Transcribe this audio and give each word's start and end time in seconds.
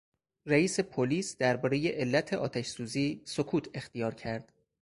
رییس 0.45 0.79
پلیس 0.79 1.37
دربارهی 1.37 1.87
علت 1.87 2.33
آتش 2.33 2.67
سوزی 2.67 3.21
سکوت 3.25 3.69
اختیار 3.73 4.13
کرد. 4.15 4.53